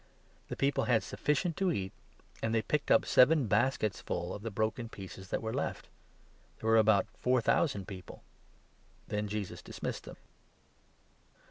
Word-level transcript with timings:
The 0.47 0.55
people 0.55 0.85
had 0.85 1.03
sufficient 1.03 1.53
8 1.53 1.57
to 1.57 1.71
eat, 1.71 1.91
and 2.41 2.55
they 2.55 2.63
picked 2.63 2.89
up 2.89 3.05
seven 3.05 3.45
baskets 3.45 4.01
full 4.01 4.33
of 4.33 4.41
the 4.41 4.49
broken 4.49 4.89
pieces 4.89 5.29
that 5.29 5.43
were 5.43 5.53
left. 5.53 5.89
There 6.57 6.67
were 6.71 6.77
about 6.77 7.05
four 7.13 7.39
thousand 7.39 7.87
people. 7.87 8.23
9 9.09 9.15
Then 9.15 9.27
Jesus 9.27 9.61
dismissed 9.61 10.05
them. 10.05 10.17